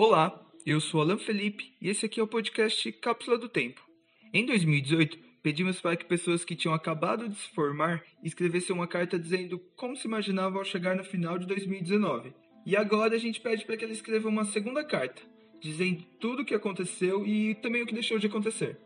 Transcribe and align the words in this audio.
Olá, 0.00 0.40
eu 0.64 0.80
sou 0.80 1.00
Alan 1.00 1.18
Felipe 1.18 1.74
e 1.82 1.88
esse 1.88 2.06
aqui 2.06 2.20
é 2.20 2.22
o 2.22 2.26
podcast 2.28 2.92
Cápsula 2.92 3.36
do 3.36 3.48
Tempo. 3.48 3.84
Em 4.32 4.46
2018, 4.46 5.18
pedimos 5.42 5.80
para 5.80 5.96
que 5.96 6.04
pessoas 6.04 6.44
que 6.44 6.54
tinham 6.54 6.72
acabado 6.72 7.28
de 7.28 7.34
se 7.34 7.48
formar 7.48 8.04
escrevessem 8.22 8.76
uma 8.76 8.86
carta 8.86 9.18
dizendo 9.18 9.58
como 9.74 9.96
se 9.96 10.06
imaginavam 10.06 10.60
ao 10.60 10.64
chegar 10.64 10.94
no 10.94 11.02
final 11.02 11.36
de 11.36 11.48
2019. 11.48 12.32
E 12.64 12.76
agora 12.76 13.16
a 13.16 13.18
gente 13.18 13.40
pede 13.40 13.66
para 13.66 13.76
que 13.76 13.84
elas 13.84 13.96
escrevam 13.96 14.30
uma 14.30 14.44
segunda 14.44 14.84
carta, 14.84 15.20
dizendo 15.60 16.04
tudo 16.20 16.42
o 16.42 16.44
que 16.44 16.54
aconteceu 16.54 17.26
e 17.26 17.56
também 17.56 17.82
o 17.82 17.86
que 17.86 17.92
deixou 17.92 18.20
de 18.20 18.28
acontecer. 18.28 18.78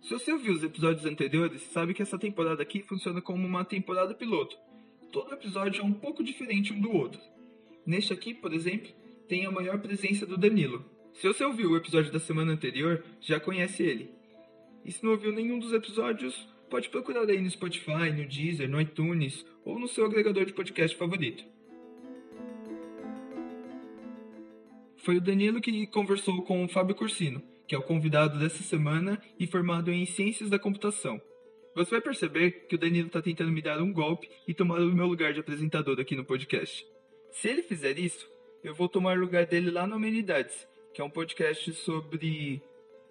Se 0.00 0.14
você 0.14 0.32
ouviu 0.32 0.54
os 0.54 0.64
episódios 0.64 1.04
anteriores, 1.04 1.60
sabe 1.60 1.92
que 1.92 2.00
essa 2.00 2.18
temporada 2.18 2.62
aqui 2.62 2.80
funciona 2.80 3.20
como 3.20 3.46
uma 3.46 3.66
temporada 3.66 4.14
piloto. 4.14 4.56
Todo 5.12 5.34
episódio 5.34 5.82
é 5.82 5.84
um 5.84 5.92
pouco 5.92 6.24
diferente 6.24 6.72
um 6.72 6.80
do 6.80 6.90
outro. 6.90 7.20
Neste 7.84 8.14
aqui, 8.14 8.32
por 8.32 8.54
exemplo, 8.54 8.90
tem 9.28 9.44
a 9.44 9.50
maior 9.50 9.78
presença 9.78 10.26
do 10.26 10.38
Danilo. 10.38 10.84
Se 11.12 11.26
você 11.26 11.44
ouviu 11.44 11.70
o 11.70 11.76
episódio 11.76 12.10
da 12.10 12.18
semana 12.18 12.52
anterior, 12.52 13.04
já 13.20 13.38
conhece 13.38 13.82
ele. 13.82 14.10
E 14.84 14.90
se 14.90 15.04
não 15.04 15.12
ouviu 15.12 15.32
nenhum 15.32 15.58
dos 15.58 15.72
episódios, 15.72 16.48
pode 16.70 16.88
procurar 16.88 17.28
aí 17.28 17.40
no 17.40 17.50
Spotify, 17.50 18.10
no 18.16 18.26
Deezer, 18.26 18.68
no 18.68 18.80
iTunes 18.80 19.44
ou 19.64 19.78
no 19.78 19.86
seu 19.86 20.06
agregador 20.06 20.44
de 20.44 20.52
podcast 20.52 20.96
favorito. 20.96 21.44
Foi 24.96 25.16
o 25.16 25.20
Danilo 25.20 25.60
que 25.60 25.86
conversou 25.88 26.42
com 26.42 26.64
o 26.64 26.68
Fábio 26.68 26.94
Cursino, 26.94 27.42
que 27.66 27.74
é 27.74 27.78
o 27.78 27.82
convidado 27.82 28.38
dessa 28.38 28.62
semana 28.62 29.20
e 29.38 29.46
formado 29.46 29.90
em 29.90 30.06
Ciências 30.06 30.48
da 30.48 30.58
Computação. 30.58 31.20
Você 31.74 31.90
vai 31.90 32.00
perceber 32.00 32.66
que 32.66 32.74
o 32.74 32.78
Danilo 32.78 33.06
está 33.06 33.22
tentando 33.22 33.52
me 33.52 33.62
dar 33.62 33.80
um 33.80 33.92
golpe 33.92 34.28
e 34.46 34.54
tomar 34.54 34.80
o 34.80 34.94
meu 34.94 35.06
lugar 35.06 35.32
de 35.32 35.40
apresentador 35.40 36.00
aqui 36.00 36.16
no 36.16 36.24
podcast. 36.24 36.84
Se 37.30 37.48
ele 37.48 37.62
fizer 37.62 37.98
isso, 37.98 38.26
eu 38.62 38.74
vou 38.74 38.88
tomar 38.88 39.16
o 39.16 39.20
lugar 39.20 39.46
dele 39.46 39.70
lá 39.70 39.86
no 39.86 39.94
Amenidades, 39.94 40.66
que 40.92 41.00
é 41.00 41.04
um 41.04 41.10
podcast 41.10 41.72
sobre 41.74 42.62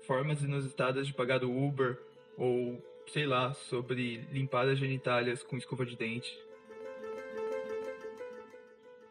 formas 0.05 0.41
inusitadas 0.41 1.07
de 1.07 1.13
pagar 1.13 1.39
do 1.39 1.51
Uber 1.51 1.97
ou, 2.37 2.81
sei 3.07 3.25
lá, 3.25 3.53
sobre 3.53 4.17
limpar 4.31 4.67
as 4.67 4.77
genitálias 4.77 5.43
com 5.43 5.57
escova 5.57 5.85
de 5.85 5.95
dente. 5.95 6.37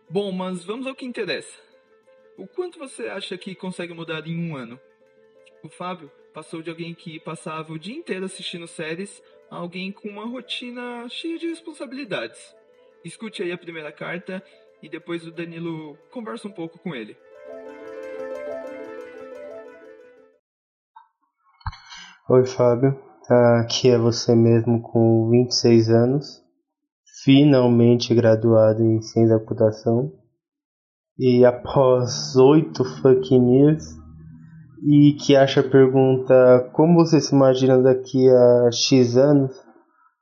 Bom, 0.08 0.30
mas 0.30 0.64
vamos 0.64 0.86
ao 0.86 0.94
que 0.94 1.04
interessa. 1.04 1.58
O 2.36 2.46
quanto 2.46 2.78
você 2.78 3.08
acha 3.08 3.36
que 3.36 3.54
consegue 3.54 3.94
mudar 3.94 4.26
em 4.26 4.38
um 4.38 4.56
ano? 4.56 4.78
O 5.62 5.68
Fábio 5.68 6.10
passou 6.32 6.60
de 6.60 6.68
alguém 6.68 6.94
que 6.94 7.18
passava 7.18 7.72
o 7.72 7.78
dia 7.78 7.96
inteiro 7.96 8.26
assistindo 8.26 8.68
séries 8.68 9.22
a 9.50 9.56
alguém 9.56 9.90
com 9.90 10.08
uma 10.08 10.26
rotina 10.26 11.08
cheia 11.08 11.38
de 11.38 11.48
responsabilidades. 11.48 12.54
Escute 13.02 13.42
aí 13.42 13.52
a 13.52 13.58
primeira 13.58 13.90
carta 13.90 14.44
e 14.86 14.88
depois 14.88 15.26
o 15.26 15.32
Danilo 15.32 15.98
conversa 16.12 16.46
um 16.46 16.52
pouco 16.52 16.78
com 16.78 16.94
ele. 16.94 17.16
Oi, 22.30 22.46
Fábio. 22.46 22.96
Aqui 23.60 23.90
é 23.90 23.98
você 23.98 24.32
mesmo 24.36 24.80
com 24.80 25.28
26 25.28 25.90
anos, 25.90 26.40
finalmente 27.24 28.14
graduado 28.14 28.80
em 28.80 29.02
Ciência 29.02 29.36
da 29.36 29.40
Computação. 29.40 30.12
E 31.18 31.44
após 31.44 32.36
oito 32.36 32.84
fucking 32.84 33.56
years, 33.56 33.84
e 34.86 35.14
que 35.14 35.34
acha 35.34 35.62
a 35.62 35.68
pergunta 35.68 36.70
como 36.72 36.94
você 36.94 37.20
se 37.20 37.34
imagina 37.34 37.82
daqui 37.82 38.28
a 38.28 38.70
X 38.70 39.16
anos, 39.16 39.50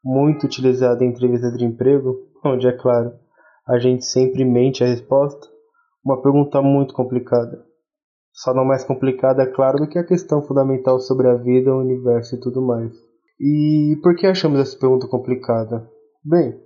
muito 0.02 0.46
utilizada 0.46 1.04
em 1.04 1.10
entrevistas 1.10 1.54
de 1.58 1.66
emprego, 1.66 2.16
onde 2.42 2.66
é 2.66 2.72
claro, 2.72 3.12
a 3.66 3.78
gente 3.78 4.04
sempre 4.04 4.44
mente 4.44 4.84
a 4.84 4.86
resposta, 4.86 5.46
uma 6.04 6.20
pergunta 6.20 6.60
muito 6.60 6.92
complicada. 6.92 7.64
Só 8.32 8.52
não 8.52 8.64
mais 8.64 8.84
complicada, 8.84 9.42
é 9.42 9.46
claro, 9.46 9.78
do 9.78 9.88
que 9.88 9.98
a 9.98 10.04
questão 10.04 10.42
fundamental 10.42 10.98
sobre 10.98 11.28
a 11.28 11.34
vida, 11.34 11.72
o 11.72 11.80
universo 11.80 12.34
e 12.34 12.40
tudo 12.40 12.60
mais. 12.60 12.92
E 13.40 13.98
por 14.02 14.14
que 14.16 14.26
achamos 14.26 14.60
essa 14.60 14.78
pergunta 14.78 15.06
complicada? 15.06 15.88
Bem, 16.24 16.60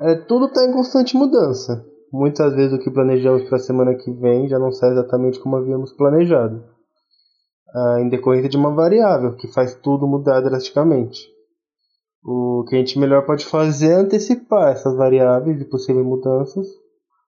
é, 0.00 0.14
tudo 0.14 0.46
está 0.46 0.64
em 0.64 0.72
constante 0.72 1.16
mudança. 1.16 1.84
Muitas 2.12 2.54
vezes 2.54 2.72
o 2.72 2.78
que 2.78 2.90
planejamos 2.90 3.44
para 3.44 3.56
a 3.56 3.60
semana 3.60 3.94
que 3.94 4.10
vem 4.10 4.48
já 4.48 4.58
não 4.58 4.72
sai 4.72 4.90
exatamente 4.90 5.38
como 5.38 5.56
havíamos 5.56 5.92
planejado, 5.92 6.64
ah, 7.74 8.00
em 8.00 8.08
decorrência 8.08 8.48
de 8.48 8.56
uma 8.56 8.74
variável 8.74 9.36
que 9.36 9.52
faz 9.52 9.74
tudo 9.74 10.06
mudar 10.06 10.40
drasticamente. 10.40 11.35
O 12.28 12.64
que 12.64 12.74
a 12.74 12.78
gente 12.80 12.98
melhor 12.98 13.24
pode 13.24 13.46
fazer 13.46 13.92
é 13.92 13.94
antecipar 13.94 14.72
essas 14.72 14.96
variáveis 14.96 15.60
e 15.60 15.64
possíveis 15.64 16.04
mudanças 16.04 16.66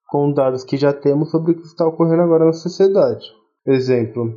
com 0.09 0.33
dados 0.33 0.65
que 0.65 0.77
já 0.77 0.93
temos 0.93 1.31
sobre 1.31 1.53
o 1.53 1.55
que 1.55 1.63
está 1.63 1.87
ocorrendo 1.87 2.23
agora 2.23 2.47
na 2.47 2.53
sociedade. 2.53 3.25
Exemplo, 3.65 4.35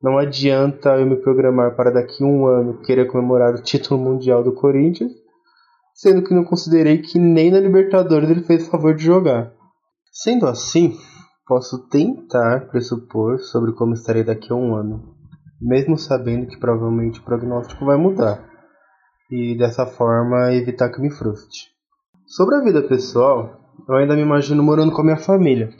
não 0.00 0.16
adianta 0.16 0.90
eu 1.00 1.04
me 1.04 1.16
programar 1.16 1.74
para 1.74 1.90
daqui 1.90 2.22
a 2.22 2.26
um 2.28 2.46
ano 2.46 2.80
querer 2.82 3.10
comemorar 3.10 3.54
o 3.54 3.62
título 3.62 3.98
mundial 3.98 4.44
do 4.44 4.52
Corinthians, 4.52 5.10
sendo 5.92 6.22
que 6.22 6.32
não 6.32 6.44
considerei 6.44 6.98
que 6.98 7.18
nem 7.18 7.50
na 7.50 7.58
Libertadores 7.58 8.30
ele 8.30 8.44
fez 8.44 8.68
favor 8.68 8.94
de 8.94 9.02
jogar. 9.02 9.52
Sendo 10.12 10.46
assim, 10.46 10.96
posso 11.44 11.88
tentar 11.88 12.68
pressupor 12.68 13.40
sobre 13.40 13.72
como 13.72 13.94
estarei 13.94 14.22
daqui 14.22 14.52
a 14.52 14.54
um 14.54 14.76
ano, 14.76 15.16
mesmo 15.60 15.98
sabendo 15.98 16.46
que 16.46 16.60
provavelmente 16.60 17.18
o 17.18 17.24
prognóstico 17.24 17.84
vai 17.84 17.96
mudar 17.96 18.53
e 19.30 19.56
dessa 19.56 19.86
forma 19.86 20.52
evitar 20.52 20.90
que 20.90 21.00
me 21.00 21.10
frustre. 21.10 21.60
Sobre 22.26 22.56
a 22.56 22.60
vida 22.60 22.82
pessoal, 22.82 23.60
eu 23.88 23.94
ainda 23.96 24.14
me 24.14 24.22
imagino 24.22 24.62
morando 24.62 24.92
com 24.92 25.00
a 25.00 25.04
minha 25.04 25.16
família. 25.16 25.70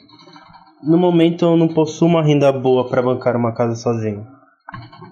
No 0.83 0.97
momento 0.97 1.45
eu 1.45 1.57
não 1.57 1.67
possuo 1.67 2.07
uma 2.07 2.23
renda 2.23 2.51
boa 2.51 2.87
para 2.87 3.01
bancar 3.01 3.35
uma 3.35 3.53
casa 3.53 3.75
sozinho. 3.75 4.25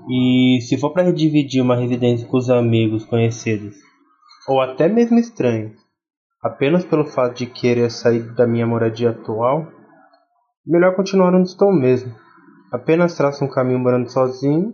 E 0.09 0.59
se 0.61 0.77
for 0.77 0.91
para 0.91 1.13
dividir 1.13 1.61
uma 1.61 1.75
residência 1.75 2.27
com 2.27 2.37
os 2.37 2.49
amigos 2.49 3.05
conhecidos, 3.05 3.75
ou 4.47 4.61
até 4.61 4.87
mesmo 4.87 5.17
estranhos, 5.17 5.73
apenas 6.41 6.85
pelo 6.85 7.05
fato 7.05 7.37
de 7.37 7.45
querer 7.45 7.89
sair 7.89 8.21
da 8.33 8.45
minha 8.45 8.67
moradia 8.67 9.11
atual, 9.11 9.67
melhor 10.65 10.95
continuar 10.95 11.33
onde 11.33 11.49
estou 11.49 11.71
mesmo. 11.71 12.13
Apenas 12.71 13.15
traço 13.15 13.45
um 13.45 13.49
caminho 13.49 13.79
morando 13.79 14.09
sozinho 14.09 14.73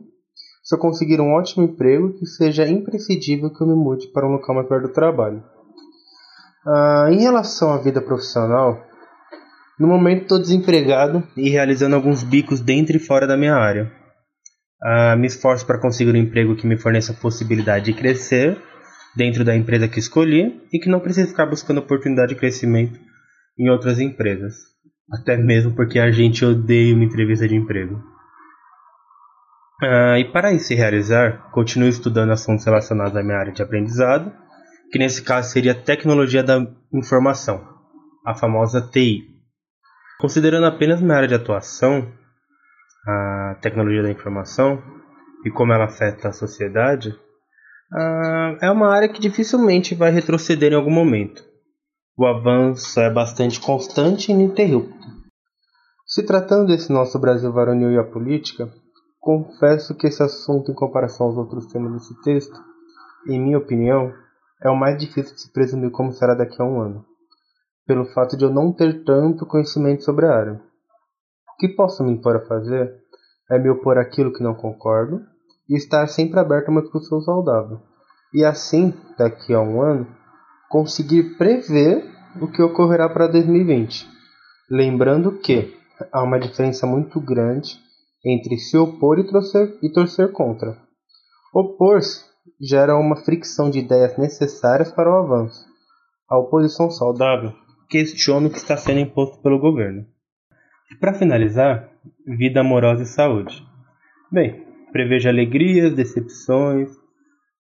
se 0.70 0.76
eu 0.76 0.80
conseguir 0.80 1.20
um 1.20 1.34
ótimo 1.34 1.64
emprego 1.64 2.14
que 2.14 2.28
seja 2.28 2.64
imprescindível 2.68 3.50
que 3.50 3.60
eu 3.60 3.66
me 3.66 3.74
mude 3.74 4.06
para 4.14 4.28
um 4.28 4.34
local 4.34 4.54
mais 4.54 4.68
perto 4.68 4.84
do 4.84 4.94
trabalho. 4.94 5.44
Ah, 6.64 7.08
em 7.10 7.22
relação 7.22 7.74
à 7.74 7.80
vida 7.80 8.00
profissional, 8.00 8.80
no 9.80 9.88
momento 9.88 10.22
estou 10.22 10.38
desempregado 10.38 11.24
e 11.36 11.50
realizando 11.50 11.96
alguns 11.96 12.22
bicos 12.22 12.62
dentro 12.62 12.96
e 12.96 13.00
fora 13.00 13.26
da 13.26 13.36
minha 13.36 13.56
área. 13.56 13.92
Ah, 14.80 15.16
me 15.16 15.26
esforço 15.26 15.66
para 15.66 15.80
conseguir 15.80 16.12
um 16.12 16.16
emprego 16.16 16.56
que 16.56 16.68
me 16.68 16.78
forneça 16.78 17.14
a 17.14 17.20
possibilidade 17.20 17.86
de 17.86 17.94
crescer 17.94 18.56
dentro 19.18 19.44
da 19.44 19.56
empresa 19.56 19.88
que 19.88 19.98
escolhi 19.98 20.62
e 20.72 20.78
que 20.78 20.88
não 20.88 21.00
precise 21.00 21.30
ficar 21.30 21.48
buscando 21.48 21.80
oportunidade 21.80 22.36
de 22.36 22.40
crescimento 22.40 23.00
em 23.58 23.72
outras 23.72 24.00
empresas. 24.00 24.54
Até 25.12 25.36
mesmo 25.36 25.76
porque 25.76 25.98
a 25.98 26.12
gente 26.12 26.46
odeia 26.46 26.94
uma 26.94 27.06
entrevista 27.06 27.48
de 27.48 27.56
emprego. 27.56 28.19
Uh, 29.82 30.18
e 30.18 30.26
para 30.26 30.52
isso 30.52 30.68
se 30.68 30.76
realizar, 30.76 31.50
continuo 31.52 31.88
estudando 31.88 32.32
assuntos 32.32 32.66
relacionados 32.66 33.16
à 33.16 33.24
minha 33.24 33.38
área 33.38 33.54
de 33.54 33.64
aprendizado, 33.64 34.30
que 34.92 35.00
nesse 35.00 35.22
caso 35.22 35.52
seria 35.52 35.74
tecnologia 35.74 36.44
da 36.44 36.68
informação, 36.94 37.66
a 38.26 38.36
famosa 38.36 38.82
TI. 38.82 39.24
Considerando 40.20 40.66
apenas 40.66 41.02
minha 41.02 41.16
área 41.16 41.30
de 41.30 41.36
atuação, 41.36 42.12
a 43.08 43.56
tecnologia 43.62 44.04
da 44.04 44.12
informação 44.12 44.84
e 45.46 45.50
como 45.50 45.72
ela 45.72 45.86
afeta 45.86 46.28
a 46.28 46.34
sociedade, 46.34 47.10
uh, 47.10 48.58
é 48.62 48.70
uma 48.70 48.94
área 48.94 49.08
que 49.08 49.22
dificilmente 49.22 49.96
vai 49.96 50.12
retroceder 50.12 50.74
em 50.74 50.76
algum 50.76 50.92
momento. 50.92 51.42
O 52.18 52.26
avanço 52.26 53.00
é 53.00 53.10
bastante 53.10 53.62
constante 53.62 54.30
e 54.30 54.34
ininterrupto. 54.34 55.08
Se 56.06 56.26
tratando 56.26 56.68
desse 56.68 56.92
nosso 56.92 57.18
Brasil 57.18 57.54
varonil 57.54 57.92
e 57.92 57.98
a 57.98 58.04
política, 58.04 58.70
Confesso 59.20 59.96
que 59.96 60.08
esse 60.08 60.24
assunto, 60.24 60.72
em 60.72 60.76
comparação 60.76 61.28
aos 61.28 61.38
outros 61.38 61.66
temas 61.68 61.92
desse 61.94 62.22
texto, 62.22 62.58
em 63.28 63.40
minha 63.40 63.58
opinião, 63.58 64.14
é 64.62 64.70
o 64.70 64.76
mais 64.76 64.98
difícil 64.98 65.36
de 65.36 65.42
se 65.42 65.52
presumir 65.52 65.92
como 65.92 66.14
será 66.14 66.34
daqui 66.34 66.62
a 66.62 66.66
um 66.66 66.80
ano, 66.80 67.06
pelo 67.86 68.06
fato 68.06 68.38
de 68.38 68.46
eu 68.46 68.50
não 68.50 68.72
ter 68.72 69.04
tanto 69.04 69.46
conhecimento 69.46 70.04
sobre 70.04 70.26
a 70.26 70.34
área. 70.34 70.54
O 70.54 71.58
que 71.60 71.68
posso 71.70 72.04
me 72.04 72.12
impor 72.12 72.38
a 72.38 72.46
fazer 72.46 72.94
é 73.52 73.60
me 73.60 73.70
opor 73.70 73.98
àquilo 73.98 74.32
que 74.32 74.44
não 74.44 74.54
concordo 74.54 75.22
e 75.68 75.76
estar 75.76 76.08
sempre 76.08 76.40
aberto 76.40 76.70
a 76.70 76.72
uma 76.72 76.82
discussão 76.82 77.20
saudável. 77.22 77.82
E 78.34 78.46
assim, 78.46 78.94
daqui 79.18 79.54
a 79.54 79.60
um 79.60 79.82
ano, 79.82 80.08
conseguir 80.70 81.36
prever 81.38 82.06
o 82.42 82.48
que 82.48 82.62
ocorrerá 82.62 83.10
para 83.10 83.28
2020. 83.28 84.08
Lembrando 84.70 85.32
que 85.40 85.76
há 86.12 86.24
uma 86.24 86.40
diferença 86.40 86.88
muito 86.88 87.20
grande 87.20 87.80
entre 88.26 88.58
se 88.58 88.78
opor 88.78 89.20
e 89.20 89.28
torcer, 89.28 89.78
e 89.82 89.92
torcer 89.92 90.32
contra. 90.32 90.78
Opor-se 91.54 92.26
gera 92.60 92.98
uma 92.98 93.16
fricção 93.16 93.70
de 93.70 93.80
ideias 93.80 94.18
necessárias 94.18 94.92
para 94.92 95.10
o 95.10 95.18
avanço. 95.18 95.66
A 96.30 96.38
oposição 96.38 96.90
saudável 96.90 97.54
questiona 97.90 98.48
o 98.48 98.52
que 98.52 98.58
está 98.58 98.78
sendo 98.78 99.00
imposto 99.00 99.42
pelo 99.42 99.60
governo. 99.60 100.06
Para 101.00 101.14
finalizar, 101.14 101.90
vida 102.26 102.62
amorosa 102.62 103.04
e 103.04 103.06
saúde. 103.06 103.64
Bem, 104.32 104.66
prevejo 104.92 105.30
alegrias, 105.30 105.96
decepções, 105.96 106.90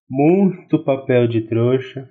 muito 0.09 0.83
papel 0.83 1.27
de 1.27 1.41
trouxa, 1.47 2.09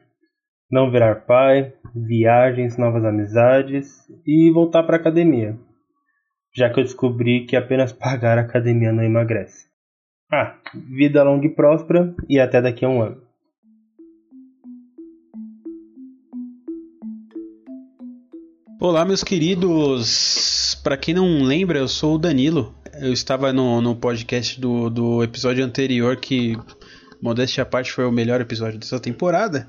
não 0.70 0.90
virar 0.90 1.26
pai, 1.26 1.72
viagens, 1.94 2.76
novas 2.76 3.04
amizades 3.04 3.88
e 4.26 4.50
voltar 4.52 4.82
para 4.84 4.96
academia, 4.96 5.58
já 6.54 6.70
que 6.70 6.80
eu 6.80 6.84
descobri 6.84 7.46
que 7.46 7.56
apenas 7.56 7.92
pagar 7.94 8.38
a 8.38 8.42
academia 8.42 8.92
não 8.92 9.02
emagrece. 9.02 9.68
Ah, 10.30 10.58
vida 10.74 11.22
longa 11.22 11.46
e 11.46 11.48
próspera 11.48 12.14
e 12.28 12.38
até 12.38 12.60
daqui 12.60 12.84
a 12.84 12.88
um 12.88 13.02
ano. 13.02 13.28
Olá, 18.80 19.04
meus 19.04 19.24
queridos. 19.24 20.80
Para 20.84 20.96
quem 20.96 21.12
não 21.12 21.42
lembra, 21.42 21.78
eu 21.78 21.88
sou 21.88 22.14
o 22.14 22.18
Danilo. 22.18 22.74
Eu 23.00 23.12
estava 23.12 23.52
no, 23.52 23.80
no 23.80 23.96
podcast 23.96 24.60
do, 24.60 24.88
do 24.88 25.22
episódio 25.22 25.64
anterior, 25.64 26.16
que, 26.16 26.56
modéstia 27.20 27.62
à 27.62 27.66
parte, 27.66 27.90
foi 27.90 28.04
o 28.04 28.12
melhor 28.12 28.40
episódio 28.40 28.78
dessa 28.78 29.00
temporada. 29.00 29.68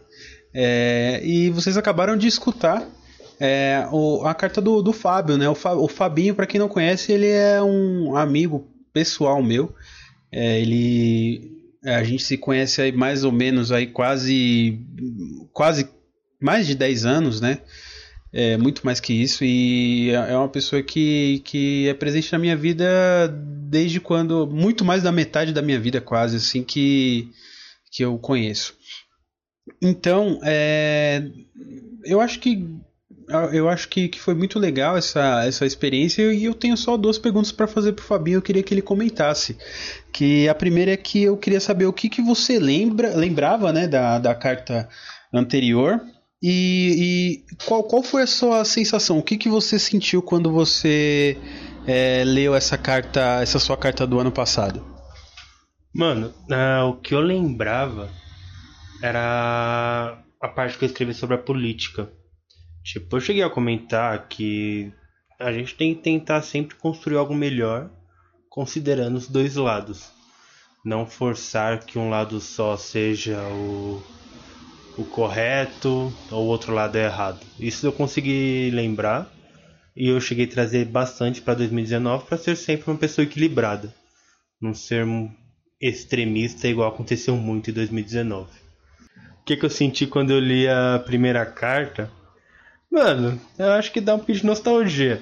É, 0.54 1.22
e 1.24 1.50
vocês 1.50 1.78
acabaram 1.78 2.18
de 2.18 2.28
escutar 2.28 2.86
é, 3.40 3.88
o, 3.92 4.26
a 4.26 4.34
carta 4.34 4.60
do, 4.60 4.82
do 4.82 4.92
Fábio, 4.92 5.38
né? 5.38 5.48
O, 5.48 5.56
Fa, 5.56 5.74
o 5.74 5.88
Fabinho, 5.88 6.36
para 6.36 6.46
quem 6.46 6.60
não 6.60 6.68
conhece, 6.68 7.12
ele 7.12 7.28
é 7.28 7.62
um 7.62 8.16
amigo 8.16 8.68
pessoal 8.92 9.42
meu. 9.42 9.74
É, 10.32 10.60
ele 10.60 11.60
é, 11.84 11.96
a 11.96 12.04
gente 12.04 12.24
se 12.24 12.38
conhece 12.38 12.82
aí 12.82 12.92
mais 12.92 13.24
ou 13.24 13.32
menos 13.32 13.72
aí 13.72 13.88
quase 13.88 14.80
quase 15.54 15.90
mais 16.40 16.68
de 16.68 16.76
10 16.76 17.06
anos, 17.06 17.42
né? 17.42 17.60
É, 18.32 18.58
muito 18.58 18.86
mais 18.86 19.00
que 19.00 19.14
isso 19.14 19.44
e 19.44 20.12
é, 20.12 20.34
é 20.34 20.38
uma 20.38 20.50
pessoa 20.50 20.84
que, 20.84 21.42
que 21.44 21.88
é 21.88 21.96
presente 21.96 22.32
na 22.32 22.38
minha 22.38 22.56
vida 22.56 23.28
desde 23.28 24.00
quando 24.00 24.46
muito 24.46 24.86
mais 24.86 25.02
da 25.02 25.12
metade 25.12 25.52
da 25.52 25.64
minha 25.64 25.80
vida 25.80 26.00
quase 26.00 26.38
assim 26.38 26.64
que 26.64 27.32
que 27.92 28.04
eu 28.04 28.20
conheço. 28.20 28.76
Então, 29.82 30.40
é, 30.44 31.24
eu 32.04 32.22
acho 32.22 32.40
que 32.40 32.68
eu 33.52 33.70
acho 33.70 33.88
que, 33.90 34.08
que 34.08 34.20
foi 34.20 34.34
muito 34.34 34.58
legal 34.58 34.98
essa, 34.98 35.46
essa 35.46 35.66
experiência 35.66 36.34
e 36.34 36.46
eu 36.46 36.54
tenho 36.54 36.76
só 36.76 36.98
duas 36.98 37.18
perguntas 37.18 37.52
para 37.52 37.68
fazer 37.68 37.94
pro 37.94 38.04
Fabinho, 38.04 38.38
eu 38.38 38.42
queria 38.42 38.64
que 38.64 38.74
ele 38.74 38.81
comentasse. 38.81 39.58
Que 40.12 40.50
a 40.50 40.56
primeira 40.56 40.92
é 40.92 40.98
que 40.98 41.24
eu 41.24 41.38
queria 41.38 41.60
saber 41.60 41.86
o 41.86 41.94
que, 41.94 42.10
que 42.10 42.22
você 42.22 42.58
lembra, 42.58 43.16
lembrava, 43.16 43.72
né, 43.72 43.88
da, 43.88 44.18
da 44.18 44.34
carta 44.34 44.90
anterior 45.34 46.02
e, 46.42 47.44
e 47.52 47.66
qual, 47.66 47.84
qual 47.84 48.02
foi 48.02 48.24
a 48.24 48.28
sua 48.28 48.64
sensação? 48.64 49.20
O 49.20 49.24
que, 49.24 49.38
que 49.38 49.50
você 49.50 49.78
sentiu 49.78 50.22
quando 50.22 50.52
você 50.52 51.38
é, 51.86 52.24
leu 52.24 52.56
essa 52.56 52.78
carta, 52.78 53.42
essa 53.42 53.60
sua 53.60 53.76
carta 53.76 54.08
do 54.08 54.20
ano 54.20 54.31
passado? 54.31 54.84
Mano, 55.94 56.34
o 56.88 56.94
que 56.96 57.14
eu 57.14 57.20
lembrava 57.20 58.10
era 59.02 60.24
a 60.42 60.48
parte 60.48 60.78
que 60.78 60.86
eu 60.86 60.88
escrevi 60.88 61.14
sobre 61.14 61.36
a 61.36 61.40
política. 61.40 62.10
Tipo, 62.92 63.18
eu 63.18 63.22
cheguei 63.22 63.44
a 63.44 63.50
comentar 63.52 64.28
que 64.28 64.92
a 65.40 65.52
gente 65.52 65.76
tem 65.76 65.94
que 65.94 66.02
tentar 66.02 66.42
sempre 66.42 66.76
construir 66.76 67.18
algo 67.18 67.36
melhor, 67.36 67.88
considerando 68.50 69.16
os 69.16 69.28
dois 69.28 69.56
lados. 69.56 70.12
Não 70.84 71.06
forçar 71.06 71.86
que 71.86 72.00
um 72.00 72.10
lado 72.10 72.40
só 72.40 72.76
seja 72.76 73.38
o, 73.50 74.02
o 74.98 75.06
correto 75.06 76.12
ou 76.32 76.46
o 76.46 76.48
outro 76.48 76.74
lado 76.74 76.98
é 76.98 77.06
errado. 77.06 77.46
Isso 77.60 77.86
eu 77.86 77.94
consegui 77.94 78.72
lembrar 78.72 79.32
e 79.96 80.08
eu 80.08 80.20
cheguei 80.20 80.46
a 80.46 80.50
trazer 80.50 80.86
bastante 80.86 81.42
para 81.42 81.54
2019 81.54 82.26
para 82.26 82.40
ser 82.40 82.56
sempre 82.56 82.90
uma 82.90 82.98
pessoa 82.98 83.24
equilibrada, 83.24 83.94
não 84.60 84.74
ser 84.74 85.06
extremista 85.80 86.68
igual 86.68 86.90
aconteceu 86.90 87.38
muito 87.38 87.70
em 87.70 87.74
2019 87.74 88.70
que, 89.50 89.58
que 89.58 89.66
eu 89.66 89.70
senti 89.70 90.06
quando 90.06 90.30
eu 90.30 90.40
li 90.40 90.68
a 90.68 91.02
primeira 91.04 91.44
carta? 91.44 92.12
Mano, 92.92 93.40
eu 93.58 93.72
acho 93.72 93.92
que 93.92 94.02
dá 94.02 94.16
um 94.16 94.18
pouco 94.18 94.34
de 94.34 94.46
nostalgia. 94.46 95.22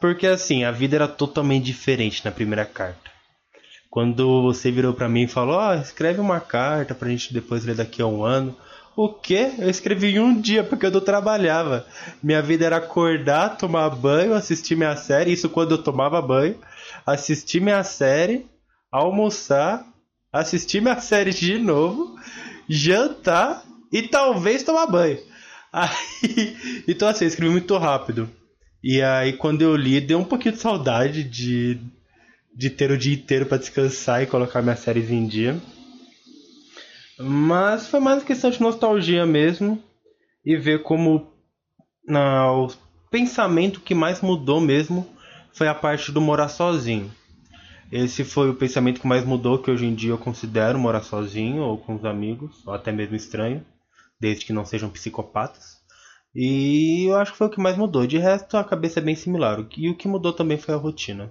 Porque 0.00 0.26
assim, 0.26 0.64
a 0.64 0.70
vida 0.70 0.96
era 0.96 1.08
totalmente 1.08 1.64
diferente 1.64 2.24
na 2.24 2.30
primeira 2.30 2.64
carta. 2.64 3.10
Quando 3.90 4.42
você 4.42 4.70
virou 4.70 4.92
para 4.92 5.08
mim 5.08 5.22
e 5.22 5.28
falou: 5.28 5.56
Ó, 5.56 5.70
oh, 5.70 5.74
escreve 5.74 6.20
uma 6.20 6.40
carta 6.40 6.94
pra 6.94 7.08
gente 7.08 7.32
depois 7.32 7.64
ler 7.64 7.76
daqui 7.76 8.02
a 8.02 8.06
um 8.06 8.24
ano. 8.24 8.56
O 8.96 9.08
quê? 9.08 9.52
Eu 9.58 9.68
escrevi 9.68 10.14
em 10.14 10.20
um 10.20 10.40
dia 10.40 10.64
porque 10.64 10.86
eu 10.86 10.90
não 10.90 11.00
trabalhava. 11.00 11.86
Minha 12.22 12.40
vida 12.42 12.64
era 12.64 12.76
acordar, 12.76 13.56
tomar 13.56 13.90
banho, 13.90 14.34
assistir 14.34 14.76
minha 14.76 14.96
série. 14.96 15.32
Isso 15.32 15.48
quando 15.48 15.72
eu 15.72 15.82
tomava 15.82 16.20
banho. 16.22 16.58
Assistir 17.04 17.60
minha 17.60 17.82
série, 17.84 18.46
almoçar, 18.90 19.84
assistir 20.32 20.80
minha 20.80 20.98
série 21.00 21.32
de 21.32 21.58
novo 21.58 22.14
jantar 22.68 23.62
e 23.92 24.02
talvez 24.02 24.62
tomar 24.62 24.86
banho. 24.86 25.18
Aí, 25.74 26.56
então 26.86 27.08
assim, 27.08 27.24
eu 27.24 27.28
escrevi 27.28 27.50
muito 27.50 27.76
rápido. 27.76 28.30
E 28.82 29.02
aí 29.02 29.32
quando 29.32 29.62
eu 29.62 29.74
li, 29.74 30.00
deu 30.00 30.20
um 30.20 30.24
pouquinho 30.24 30.54
de 30.54 30.60
saudade 30.60 31.24
de, 31.24 31.80
de 32.54 32.70
ter 32.70 32.92
o 32.92 32.96
dia 32.96 33.14
inteiro 33.14 33.46
para 33.46 33.58
descansar 33.58 34.22
e 34.22 34.26
colocar 34.26 34.62
minhas 34.62 34.78
séries 34.78 35.10
em 35.10 35.26
dia. 35.26 35.60
Mas 37.18 37.88
foi 37.88 37.98
mais 37.98 38.22
questão 38.22 38.50
de 38.50 38.60
nostalgia 38.60 39.26
mesmo. 39.26 39.82
E 40.46 40.56
ver 40.56 40.82
como 40.82 41.32
na, 42.06 42.52
o 42.52 42.70
pensamento 43.10 43.80
que 43.80 43.94
mais 43.94 44.20
mudou 44.20 44.60
mesmo 44.60 45.08
foi 45.54 45.66
a 45.66 45.74
parte 45.74 46.12
do 46.12 46.20
morar 46.20 46.48
sozinho. 46.48 47.10
Esse 47.90 48.24
foi 48.24 48.50
o 48.50 48.54
pensamento 48.54 49.00
que 49.00 49.06
mais 49.06 49.24
mudou, 49.24 49.58
que 49.58 49.70
hoje 49.70 49.86
em 49.86 49.94
dia 49.94 50.10
eu 50.10 50.18
considero 50.18 50.78
morar 50.78 51.02
sozinho 51.02 51.62
ou 51.62 51.78
com 51.78 51.94
os 51.94 52.04
amigos, 52.04 52.66
ou 52.66 52.74
até 52.74 52.92
mesmo 52.92 53.16
estranho, 53.16 53.64
desde 54.24 54.46
que 54.46 54.52
não 54.54 54.64
sejam 54.64 54.88
psicopatas. 54.88 55.82
E 56.34 57.04
eu 57.08 57.16
acho 57.16 57.32
que 57.32 57.38
foi 57.38 57.46
o 57.46 57.50
que 57.50 57.60
mais 57.60 57.76
mudou. 57.76 58.06
De 58.06 58.16
resto, 58.16 58.56
a 58.56 58.64
cabeça 58.64 58.98
é 58.98 59.02
bem 59.02 59.14
similar. 59.14 59.58
E 59.76 59.90
o 59.90 59.94
que 59.94 60.08
mudou 60.08 60.32
também 60.32 60.56
foi 60.56 60.74
a 60.74 60.78
rotina. 60.78 61.30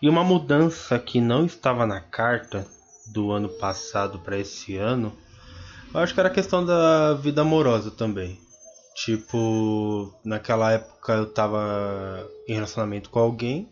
E 0.00 0.08
uma 0.08 0.22
mudança 0.22 0.98
que 1.00 1.20
não 1.20 1.44
estava 1.44 1.84
na 1.84 2.00
carta 2.00 2.64
do 3.12 3.32
ano 3.32 3.48
passado 3.48 4.20
para 4.20 4.38
esse 4.38 4.76
ano, 4.76 5.12
eu 5.92 6.00
acho 6.00 6.14
que 6.14 6.20
era 6.20 6.28
a 6.28 6.32
questão 6.32 6.64
da 6.64 7.14
vida 7.14 7.40
amorosa 7.40 7.90
também. 7.90 8.38
Tipo, 8.94 10.14
naquela 10.24 10.72
época 10.72 11.12
eu 11.12 11.26
tava 11.26 12.28
em 12.48 12.54
relacionamento 12.54 13.10
com 13.10 13.18
alguém 13.18 13.68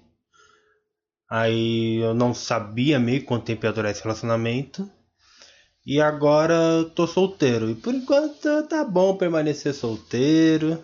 Aí 1.31 1.97
eu 1.97 2.15
não 2.15 2.33
sabia 2.33 2.99
meio 3.01 3.25
quanto 3.25 3.47
tempo 3.47 3.67
ia 3.67 3.73
durar 3.73 3.91
esse 3.91 4.03
relacionamento. 4.03 4.89
E 5.87 6.01
agora 6.01 6.55
eu 6.55 6.89
tô 6.89 7.07
solteiro. 7.07 7.71
E 7.71 7.75
por 7.75 7.95
enquanto 7.95 8.63
tá 8.69 8.83
bom 8.83 9.17
permanecer 9.17 9.75
solteiro. 9.75 10.79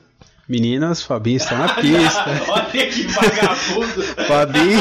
Meninas, 0.47 1.01
Fabinho 1.03 1.37
está 1.37 1.57
na 1.57 1.75
pista. 1.75 2.25
Olha 2.51 2.87
que 2.91 3.03
vagabundo. 3.05 4.03
Fabinho. 4.27 4.79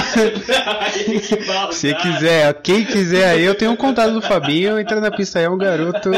Se 1.71 1.93
quiser, 1.93 2.61
quem 2.61 2.83
quiser 2.83 3.29
aí, 3.29 3.43
eu 3.43 3.55
tenho 3.55 3.71
um 3.71 3.75
contato 3.77 4.11
do 4.11 4.21
Fabinho. 4.21 4.79
Entra 4.79 4.99
na 4.99 5.11
pista 5.11 5.39
aí, 5.39 5.45
é 5.45 5.49
um 5.49 5.57
garoto. 5.57 6.09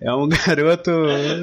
É 0.00 0.12
um 0.12 0.28
garoto 0.28 0.90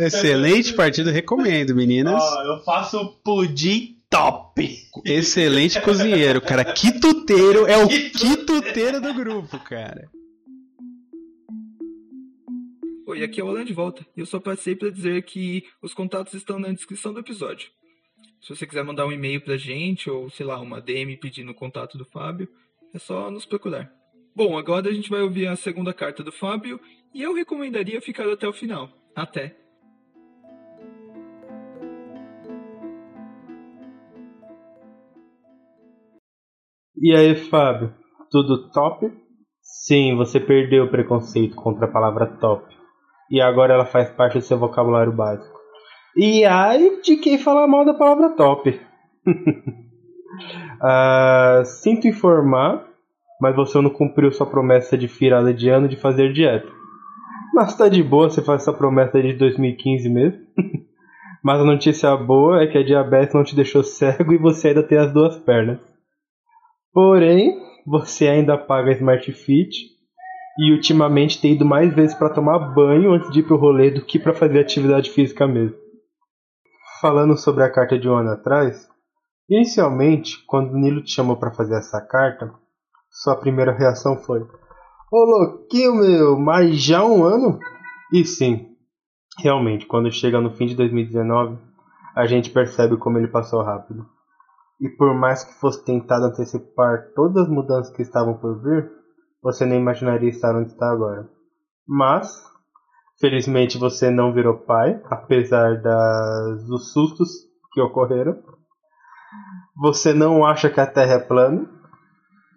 excelente 0.01 0.74
partido, 0.74 1.10
recomendo, 1.10 1.75
meninas. 1.75 2.22
Oh, 2.22 2.41
eu 2.44 2.63
faço 2.63 3.17
pudim 3.24 3.98
top! 4.10 4.77
Excelente 5.03 5.82
cozinheiro, 5.82 6.39
cara. 6.39 6.63
Quituteiro 6.63 7.67
é 7.67 7.77
o 7.77 7.88
quituteiro 7.88 9.01
do 9.01 9.13
grupo, 9.13 9.60
cara. 9.60 10.08
Oi, 13.08 13.24
aqui 13.24 13.40
é 13.40 13.44
o 13.44 13.48
Alan 13.48 13.64
de 13.64 13.72
volta. 13.72 14.06
E 14.18 14.20
eu 14.20 14.26
só 14.26 14.38
passei 14.38 14.76
para 14.76 14.90
dizer 14.90 15.24
que 15.24 15.64
os 15.82 15.94
contatos 15.94 16.34
estão 16.34 16.60
na 16.60 16.74
descrição 16.74 17.14
do 17.14 17.22
episódio. 17.22 17.72
Se 18.42 18.54
você 18.54 18.68
quiser 18.68 18.84
mandar 18.84 19.06
um 19.06 19.14
e-mail 19.14 19.40
pra 19.40 19.56
gente, 19.56 20.10
ou 20.10 20.30
sei 20.30 20.46
lá, 20.46 20.60
uma 20.60 20.82
DM 20.82 21.16
pedindo 21.16 21.54
o 21.54 21.56
contato 21.56 21.98
do 21.98 22.04
Fábio, 22.04 22.50
é 22.94 23.00
só 23.00 23.32
nos 23.32 23.46
procurar. 23.46 23.90
Bom, 24.36 24.58
agora 24.58 24.90
a 24.90 24.92
gente 24.92 25.10
vai 25.10 25.22
ouvir 25.22 25.48
a 25.48 25.56
segunda 25.56 25.94
carta 25.94 26.22
do 26.22 26.34
Fábio 26.34 26.82
e 27.14 27.22
eu 27.24 27.34
recomendaria 27.34 28.02
ficar 28.02 28.30
até 28.30 28.46
o 28.46 28.52
final. 28.52 28.90
Até! 29.16 29.56
E 36.98 37.16
aí, 37.16 37.36
Fábio, 37.36 37.96
tudo 38.30 38.70
top? 38.72 39.10
Sim, 39.62 40.18
você 40.18 40.42
perdeu 40.42 40.84
o 40.84 40.92
preconceito 40.92 41.56
contra 41.56 41.86
a 41.86 41.92
palavra 41.92 42.38
top. 42.38 42.76
E 43.30 43.42
agora 43.42 43.74
ela 43.74 43.86
faz 43.86 44.10
parte 44.10 44.38
do 44.38 44.42
seu 44.42 44.58
vocabulário 44.58 45.12
básico. 45.12 45.58
E 46.16 46.46
ai 46.46 47.00
de 47.04 47.18
quem 47.18 47.38
fala 47.38 47.68
mal 47.68 47.86
da 47.86 47.94
palavra 47.94 48.30
top. 48.36 48.80
uh, 50.82 51.66
sinto 51.66 52.08
informar, 52.08 52.88
mas 53.40 53.56
você 53.56 53.80
não 53.82 53.90
cumpriu 53.90 54.32
sua 54.32 54.48
promessa 54.48 54.98
de 54.98 55.08
virada 55.08 55.54
de 55.54 55.70
ano 55.70 55.88
de 55.88 55.96
fazer 55.96 56.34
dieta. 56.34 56.68
Mas 57.54 57.76
tá 57.76 57.90
de 57.90 58.02
boa, 58.02 58.30
você 58.30 58.42
faz 58.42 58.62
essa 58.62 58.74
promessa 58.74 59.22
de 59.22 59.34
2015 59.34 60.10
mesmo. 60.10 60.40
mas 61.44 61.60
a 61.60 61.64
notícia 61.64 62.16
boa 62.16 62.64
é 62.64 62.68
que 62.68 62.78
a 62.78 62.84
diabetes 62.84 63.34
não 63.34 63.44
te 63.44 63.56
deixou 63.56 63.84
cego 63.84 64.34
e 64.34 64.38
você 64.38 64.70
ainda 64.70 64.84
tem 64.84 64.98
as 64.98 65.14
duas 65.14 65.38
pernas. 65.38 65.80
Porém, 66.94 67.56
você 67.86 68.28
ainda 68.28 68.58
paga 68.58 68.92
Smart 68.92 69.32
Fit 69.34 69.97
e 70.58 70.72
ultimamente 70.72 71.40
tem 71.40 71.54
ido 71.54 71.64
mais 71.64 71.94
vezes 71.94 72.16
para 72.16 72.34
tomar 72.34 72.74
banho 72.74 73.14
antes 73.14 73.30
de 73.32 73.40
ir 73.40 73.44
pro 73.44 73.58
rolê 73.58 73.92
do 73.92 74.04
que 74.04 74.18
para 74.18 74.34
fazer 74.34 74.60
atividade 74.60 75.12
física 75.12 75.48
mesmo. 75.48 75.78
Falando 77.00 77.38
sobre 77.38 77.64
a 77.64 77.72
carta 77.72 77.98
de 77.98 78.10
um 78.10 78.16
ano 78.16 78.32
atrás, 78.32 78.90
inicialmente, 79.48 80.44
quando 80.48 80.72
o 80.72 80.78
Nilo 80.78 81.04
te 81.04 81.12
chamou 81.12 81.38
para 81.38 81.54
fazer 81.54 81.76
essa 81.76 82.02
carta, 82.02 82.52
sua 83.12 83.36
primeira 83.36 83.72
reação 83.72 84.18
foi: 84.18 84.42
Ô 85.12 85.18
louquinho 85.26 85.96
meu, 85.96 86.40
mas 86.40 86.82
já 86.82 87.06
um 87.06 87.24
ano? 87.24 87.60
E 88.12 88.26
sim, 88.26 88.76
realmente, 89.40 89.86
quando 89.86 90.12
chega 90.12 90.42
no 90.42 90.52
fim 90.52 90.66
de 90.66 90.76
2019, 90.76 91.58
a 92.16 92.26
gente 92.26 92.50
percebe 92.50 92.98
como 92.98 93.20
ele 93.20 93.28
passou 93.28 93.62
rápido. 93.62 94.06
E 94.82 94.90
por 94.90 95.14
mais 95.14 95.44
que 95.44 95.60
fosse 95.60 95.84
tentado 95.86 96.26
antecipar 96.26 97.12
todas 97.16 97.44
as 97.44 97.50
mudanças 97.50 97.96
que 97.96 98.02
estavam 98.02 98.38
por 98.38 98.62
vir, 98.62 98.97
você 99.41 99.65
nem 99.65 99.79
imaginaria 99.79 100.29
estar 100.29 100.56
onde 100.56 100.72
está 100.72 100.89
agora. 100.89 101.27
Mas, 101.88 102.44
felizmente 103.20 103.77
você 103.77 104.10
não 104.10 104.34
virou 104.34 104.58
pai, 104.58 105.01
apesar 105.10 105.82
das, 105.82 106.65
dos 106.65 106.91
sustos 106.91 107.29
que 107.74 107.82
ocorreram. 107.82 108.38
Você 109.75 110.13
não 110.13 110.46
acha 110.46 110.70
que 110.70 110.79
a 110.79 110.88
Terra 110.88 111.13
é 111.13 111.20
plana 111.20 111.70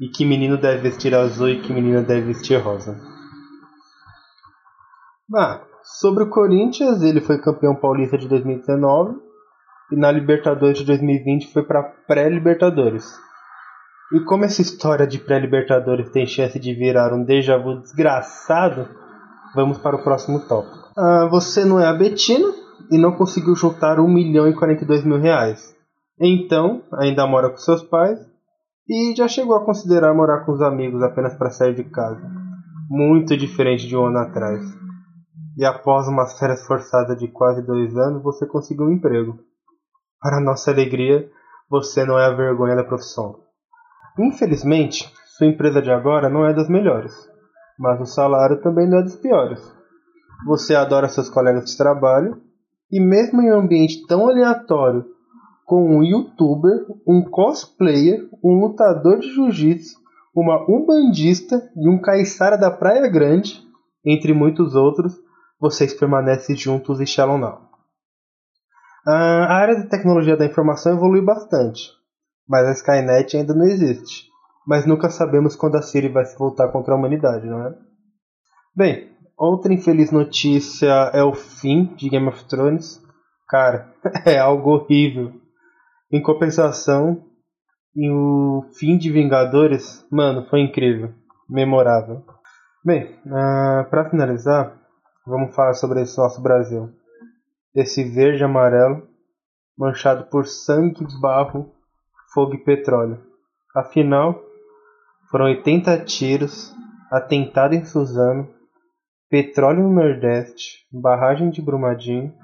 e 0.00 0.08
que 0.08 0.24
menino 0.24 0.56
deve 0.56 0.88
vestir 0.88 1.14
azul 1.14 1.48
e 1.48 1.60
que 1.60 1.72
menina 1.72 2.02
deve 2.02 2.28
vestir 2.28 2.58
rosa. 2.60 2.98
Ah, 5.34 5.62
sobre 5.82 6.24
o 6.24 6.30
Corinthians, 6.30 7.02
ele 7.02 7.20
foi 7.20 7.38
campeão 7.38 7.76
paulista 7.76 8.18
de 8.18 8.26
2019 8.26 9.16
e 9.92 9.96
na 9.96 10.10
Libertadores 10.10 10.78
de 10.78 10.84
2020 10.84 11.52
foi 11.52 11.62
para 11.62 11.82
pré-Libertadores. 11.82 13.04
E 14.12 14.20
como 14.20 14.44
essa 14.44 14.60
história 14.60 15.06
de 15.06 15.18
pré-Libertadores 15.18 16.10
tem 16.10 16.26
chance 16.26 16.58
de 16.58 16.74
virar 16.74 17.14
um 17.14 17.22
déjà 17.22 17.56
vu 17.56 17.80
desgraçado, 17.80 18.88
vamos 19.54 19.78
para 19.78 19.94
o 19.94 20.02
próximo 20.02 20.40
tópico. 20.48 20.90
Ah, 20.96 21.28
você 21.30 21.64
não 21.64 21.78
é 21.78 21.86
a 21.86 21.92
Betina 21.92 22.52
e 22.90 22.98
não 22.98 23.12
conseguiu 23.12 23.54
juntar 23.54 24.00
1 24.00 24.08
milhão 24.08 24.48
e 24.48 24.54
42 24.54 25.04
mil 25.04 25.18
reais. 25.18 25.74
Então, 26.18 26.82
ainda 26.92 27.26
mora 27.26 27.50
com 27.50 27.56
seus 27.56 27.82
pais 27.84 28.18
e 28.88 29.14
já 29.16 29.28
chegou 29.28 29.54
a 29.54 29.64
considerar 29.64 30.12
morar 30.12 30.44
com 30.44 30.52
os 30.52 30.60
amigos 30.60 31.00
apenas 31.02 31.34
para 31.36 31.50
sair 31.50 31.74
de 31.74 31.84
casa. 31.84 32.28
Muito 32.88 33.36
diferente 33.36 33.86
de 33.86 33.96
um 33.96 34.06
ano 34.06 34.18
atrás. 34.18 34.60
E 35.56 35.64
após 35.64 36.08
umas 36.08 36.36
férias 36.36 36.66
forçadas 36.66 37.16
de 37.16 37.28
quase 37.28 37.64
dois 37.64 37.96
anos, 37.96 38.22
você 38.24 38.44
conseguiu 38.44 38.86
um 38.86 38.92
emprego. 38.92 39.38
Para 40.20 40.40
nossa 40.40 40.72
alegria, 40.72 41.30
você 41.70 42.04
não 42.04 42.18
é 42.18 42.26
a 42.26 42.34
vergonha 42.34 42.74
da 42.74 42.82
profissão. 42.82 43.38
Infelizmente, 44.18 45.12
sua 45.36 45.46
empresa 45.46 45.80
de 45.80 45.90
agora 45.90 46.28
não 46.28 46.44
é 46.44 46.52
das 46.52 46.68
melhores, 46.68 47.12
mas 47.78 48.00
o 48.00 48.06
salário 48.06 48.60
também 48.60 48.88
não 48.88 48.98
é 48.98 49.02
dos 49.02 49.16
piores. 49.16 49.60
Você 50.46 50.74
adora 50.74 51.08
seus 51.08 51.28
colegas 51.28 51.64
de 51.70 51.76
trabalho 51.76 52.40
e 52.90 53.00
mesmo 53.00 53.40
em 53.40 53.52
um 53.52 53.60
ambiente 53.60 54.06
tão 54.06 54.28
aleatório 54.28 55.04
com 55.64 55.98
um 55.98 56.02
youtuber, 56.02 56.84
um 57.06 57.22
cosplayer, 57.22 58.28
um 58.42 58.60
lutador 58.60 59.20
de 59.20 59.32
jiu-jitsu, 59.32 60.00
uma 60.34 60.64
umbandista 60.68 61.70
e 61.76 61.88
um 61.88 62.00
caiçara 62.00 62.56
da 62.56 62.70
Praia 62.70 63.08
Grande, 63.08 63.62
entre 64.04 64.32
muitos 64.32 64.74
outros, 64.74 65.14
vocês 65.60 65.94
permanecem 65.94 66.56
juntos 66.56 67.00
e 67.00 67.06
Shalom 67.06 67.38
Now. 67.38 67.70
A 69.06 69.54
área 69.54 69.76
de 69.76 69.88
tecnologia 69.88 70.36
da 70.36 70.44
informação 70.44 70.94
evolui 70.94 71.22
bastante, 71.22 71.90
mas 72.50 72.66
a 72.66 72.72
Skynet 72.72 73.36
ainda 73.36 73.54
não 73.54 73.64
existe. 73.64 74.28
Mas 74.66 74.84
nunca 74.84 75.08
sabemos 75.08 75.54
quando 75.54 75.76
a 75.76 75.82
Siri 75.82 76.08
vai 76.08 76.24
se 76.24 76.36
voltar 76.36 76.66
contra 76.72 76.92
a 76.92 76.96
humanidade, 76.96 77.46
não 77.46 77.64
é? 77.64 77.74
Bem, 78.74 79.12
outra 79.38 79.72
infeliz 79.72 80.10
notícia 80.10 81.12
é 81.14 81.22
o 81.22 81.32
fim 81.32 81.94
de 81.94 82.08
Game 82.08 82.26
of 82.26 82.44
Thrones. 82.46 83.00
Cara, 83.48 83.94
é 84.26 84.36
algo 84.36 84.70
horrível. 84.70 85.32
Em 86.10 86.20
compensação, 86.20 87.24
em 87.96 88.10
o 88.10 88.64
fim 88.76 88.98
de 88.98 89.12
Vingadores, 89.12 90.04
mano, 90.10 90.44
foi 90.50 90.60
incrível, 90.62 91.14
memorável. 91.48 92.24
Bem, 92.84 93.14
uh, 93.26 93.36
ah, 93.36 93.86
para 93.88 94.10
finalizar, 94.10 94.76
vamos 95.24 95.54
falar 95.54 95.74
sobre 95.74 96.02
esse 96.02 96.18
nosso 96.18 96.42
Brasil. 96.42 96.90
Esse 97.72 98.02
verde 98.02 98.42
amarelo, 98.42 99.06
manchado 99.78 100.24
por 100.24 100.46
sangue, 100.46 101.06
barro, 101.20 101.72
fogo 102.32 102.54
e 102.54 102.58
petróleo. 102.58 103.20
Afinal, 103.74 104.42
foram 105.30 105.46
80 105.46 106.04
tiros, 106.04 106.74
atentado 107.10 107.74
em 107.74 107.84
Suzano, 107.84 108.48
petróleo 109.28 109.82
no 109.82 109.94
Nordeste, 109.94 110.86
barragem 110.92 111.50
de 111.50 111.62
Brumadinho, 111.62 112.34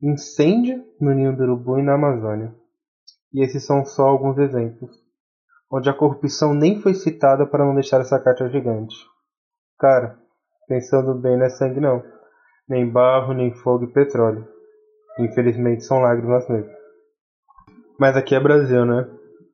incêndio 0.00 0.84
no 1.00 1.12
Ninho 1.12 1.36
do 1.36 1.42
Urubu 1.42 1.78
e 1.78 1.82
na 1.82 1.94
Amazônia. 1.94 2.54
E 3.32 3.42
esses 3.42 3.64
são 3.64 3.84
só 3.84 4.08
alguns 4.08 4.38
exemplos, 4.38 4.90
onde 5.70 5.88
a 5.88 5.94
corrupção 5.94 6.54
nem 6.54 6.80
foi 6.80 6.94
citada 6.94 7.46
para 7.46 7.64
não 7.64 7.74
deixar 7.74 8.00
essa 8.00 8.20
carta 8.20 8.48
gigante. 8.48 8.94
Cara, 9.78 10.18
pensando 10.68 11.14
bem, 11.14 11.36
não 11.36 11.46
é 11.46 11.48
sangue 11.48 11.80
não. 11.80 12.02
Nem 12.68 12.88
barro, 12.88 13.32
nem 13.32 13.52
fogo 13.52 13.84
e 13.84 13.92
petróleo. 13.92 14.46
Infelizmente 15.18 15.84
são 15.84 16.00
lágrimas 16.00 16.48
mesmo. 16.48 16.81
Mas 18.02 18.16
aqui 18.16 18.34
é 18.34 18.40
Brasil, 18.40 18.84
né? 18.84 19.06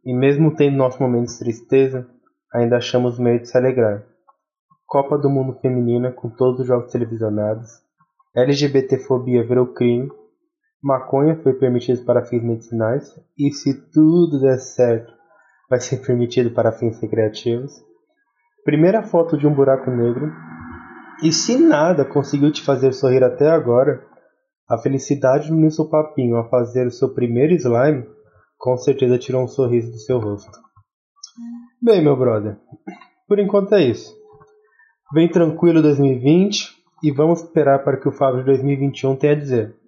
E 0.02 0.14
mesmo 0.14 0.56
tendo 0.56 0.74
nossos 0.74 0.98
momentos 0.98 1.34
de 1.34 1.40
tristeza, 1.40 2.08
ainda 2.50 2.78
achamos 2.78 3.18
meio 3.18 3.42
de 3.42 3.46
se 3.46 3.58
alegrar. 3.58 4.02
Copa 4.86 5.18
do 5.18 5.28
Mundo 5.28 5.58
Feminina 5.60 6.10
com 6.10 6.30
todos 6.30 6.60
os 6.60 6.66
jogos 6.66 6.90
televisionados. 6.90 7.68
LGBTfobia 8.34 9.46
virou 9.46 9.66
crime 9.74 10.10
Maconha 10.82 11.38
foi 11.42 11.52
permitido 11.52 12.06
para 12.06 12.24
fins 12.24 12.42
medicinais 12.42 13.14
e, 13.38 13.52
se 13.52 13.74
tudo 13.92 14.40
der 14.40 14.58
certo, 14.58 15.12
vai 15.68 15.78
ser 15.78 15.98
permitido 16.06 16.50
para 16.50 16.72
fins 16.72 16.98
recreativos. 17.02 17.70
Primeira 18.64 19.02
foto 19.02 19.36
de 19.36 19.46
um 19.46 19.52
buraco 19.52 19.90
negro. 19.90 20.32
E 21.22 21.30
se 21.34 21.58
nada 21.58 22.02
conseguiu 22.02 22.50
te 22.50 22.64
fazer 22.64 22.94
sorrir 22.94 23.22
até 23.22 23.50
agora, 23.50 24.02
a 24.66 24.78
felicidade 24.78 25.52
no 25.52 25.70
seu 25.70 25.90
papinho 25.90 26.38
a 26.38 26.48
fazer 26.48 26.86
o 26.86 26.90
seu 26.90 27.12
primeiro 27.12 27.52
slime 27.52 28.16
com 28.58 28.76
certeza 28.76 29.18
tirou 29.18 29.44
um 29.44 29.48
sorriso 29.48 29.90
do 29.90 29.98
seu 29.98 30.18
rosto. 30.18 30.58
Bem, 31.80 32.02
meu 32.02 32.16
brother, 32.16 32.58
por 33.26 33.38
enquanto 33.38 33.74
é 33.74 33.82
isso. 33.82 34.14
Vem 35.14 35.30
tranquilo 35.30 35.80
2020 35.80 36.76
e 37.02 37.10
vamos 37.10 37.42
esperar 37.42 37.84
para 37.84 37.96
que 37.96 38.08
o 38.08 38.12
Fábio 38.12 38.40
de 38.40 38.46
2021 38.46 39.16
tenha 39.16 39.32
a 39.32 39.36
dizer 39.36 39.78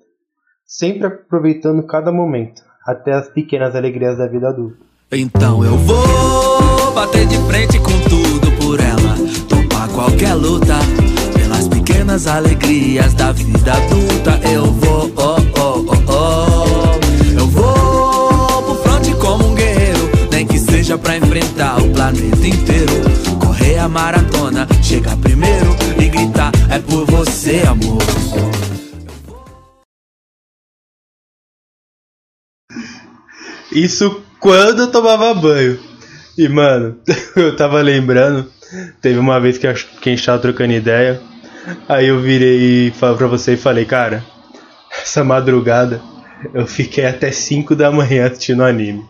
sempre 0.71 1.09
aproveitando 1.09 1.83
cada 1.83 2.13
momento, 2.13 2.63
até 2.87 3.13
as 3.13 3.29
pequenas 3.29 3.75
alegrias 3.75 4.17
da 4.17 4.29
vida 4.29 4.51
adulta. 4.51 4.79
Então 5.11 5.65
eu 5.65 5.77
vou 5.77 6.93
bater 6.95 7.27
de 7.27 7.37
frente 7.49 7.77
com 7.81 7.91
tudo 8.09 8.53
por 8.63 8.79
ela, 8.79 9.17
topar 9.49 9.89
qualquer 9.89 10.35
luta, 10.35 10.79
pelas 11.35 11.67
pequenas 11.67 12.29
alegrias 12.29 13.13
da 13.15 13.33
vida 13.33 13.73
adulta. 13.73 14.49
Eu 14.49 14.67
vou, 14.67 15.09
seja 20.91 20.99
pra 20.99 21.17
enfrentar 21.17 21.79
o 21.81 21.93
planeta 21.93 22.47
inteiro. 22.47 23.39
Correr 23.39 23.79
a 23.79 23.89
maratona, 23.89 24.67
chegar 24.83 25.17
primeiro 25.19 25.77
e 26.01 26.09
gritar: 26.09 26.51
é 26.69 26.79
por 26.81 27.07
você, 27.07 27.63
amor. 27.67 28.03
Isso 33.71 34.23
quando 34.41 34.81
eu 34.81 34.91
tomava 34.91 35.33
banho. 35.35 35.79
E, 36.37 36.49
mano, 36.49 36.97
eu 37.37 37.55
tava 37.55 37.81
lembrando, 37.83 38.51
teve 39.01 39.19
uma 39.19 39.39
vez 39.39 39.59
que 39.59 39.67
a 39.67 39.75
gente 39.75 40.25
tava 40.25 40.39
trocando 40.41 40.73
ideia, 40.73 41.21
aí 41.89 42.09
eu 42.09 42.21
virei 42.21 42.89
e 42.89 42.91
falei 42.91 43.17
pra 43.17 43.27
você 43.27 43.55
e 43.55 43.57
falei, 43.57 43.85
cara, 43.85 44.25
essa 45.03 45.23
madrugada 45.23 46.01
eu 46.55 46.67
fiquei 46.67 47.05
até 47.05 47.31
5 47.31 47.77
da 47.77 47.93
manhã 47.93 48.27
assistindo 48.27 48.65
anime. 48.65 49.05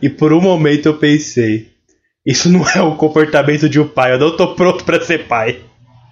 E 0.00 0.08
por 0.08 0.32
um 0.32 0.40
momento 0.40 0.86
eu 0.86 0.98
pensei, 0.98 1.70
isso 2.24 2.48
não 2.48 2.68
é 2.68 2.80
o 2.80 2.96
comportamento 2.96 3.68
de 3.68 3.80
um 3.80 3.88
pai, 3.88 4.14
eu 4.14 4.18
não 4.18 4.36
tô 4.36 4.54
pronto 4.54 4.84
para 4.84 5.00
ser 5.00 5.26
pai. 5.26 5.61